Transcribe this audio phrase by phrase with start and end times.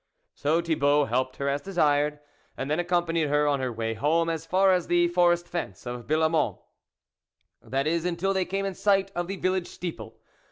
[0.33, 2.17] So Thibault helped her as desired,
[2.57, 6.07] and then accompanied her on her way home as far as the Forest fence of
[6.07, 6.57] Billemont,
[7.61, 10.17] that is until they came in sight of the village steeple.